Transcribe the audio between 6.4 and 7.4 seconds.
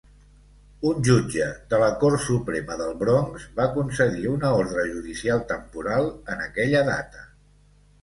aquella data.